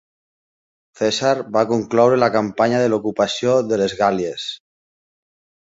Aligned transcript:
Cèsar 1.01 1.33
va 1.59 1.63
concloure 1.73 2.19
la 2.23 2.31
campanya 2.39 2.81
de 2.85 2.91
l'ocupació 2.95 3.55
de 3.71 3.83
les 3.85 3.99
Gàl·lies. 4.03 4.51